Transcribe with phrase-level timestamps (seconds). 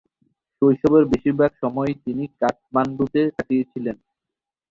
[0.55, 3.97] শৈশবের বেশিরভাগ সময়ই তিনি কাঠমান্ডুতে কাটিয়েছিলেন।